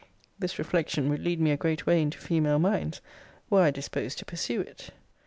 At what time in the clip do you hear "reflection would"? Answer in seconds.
0.57-1.19